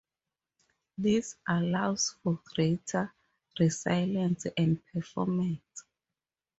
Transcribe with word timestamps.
This 0.97 1.35
allows 1.47 2.15
for 2.23 2.39
greater 2.55 3.13
resiliency, 3.59 4.49
and 4.57 4.83
performance. 4.91 5.83